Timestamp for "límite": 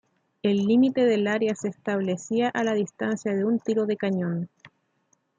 0.65-1.05